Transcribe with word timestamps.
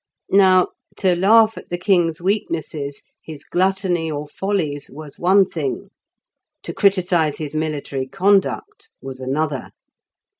Now, 0.31 0.69
to 0.97 1.15
laugh 1.15 1.59
at 1.59 1.69
the 1.69 1.77
king's 1.77 2.19
weaknesses, 2.19 3.03
his 3.23 3.43
gluttony 3.43 4.09
or 4.09 4.27
follies, 4.27 4.89
was 4.91 5.19
one 5.19 5.47
thing; 5.47 5.91
to 6.63 6.73
criticise 6.73 7.37
his 7.37 7.53
military 7.53 8.07
conduct 8.07 8.89
was 8.99 9.19
another. 9.19 9.69